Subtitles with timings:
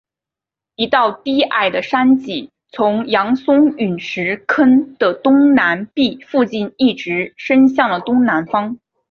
[0.77, 8.79] 一道低矮的山脊从扬松陨石坑的东南壁附近一直伸向了东南方。